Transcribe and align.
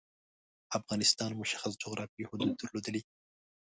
افغانستان 0.79 1.31
مشخص 1.41 1.73
جعرافیايی 1.81 2.29
حدود 2.31 2.49
درلودلي. 2.59 3.01